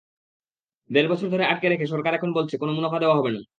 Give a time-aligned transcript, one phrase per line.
[0.89, 3.41] দেড় বছর ধরে আটকে রেখে সরকার এখন বলছে, কোনো মুনাফা দেওয়া হবে না।